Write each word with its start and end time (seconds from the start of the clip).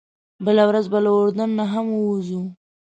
بله 0.45 0.63
ورځ 0.69 0.85
به 0.91 0.99
له 1.05 1.11
اردن 1.19 1.49
نه 1.59 1.65
هم 1.73 1.85
ووځو. 1.93 2.43